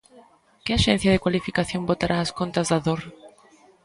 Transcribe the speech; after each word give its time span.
Que 0.63 0.71
axencia 0.79 1.13
de 1.13 1.23
cualificación 1.23 1.87
botará 1.89 2.15
as 2.19 2.31
contas 2.39 2.67
da 2.71 2.79
dor? 2.87 3.01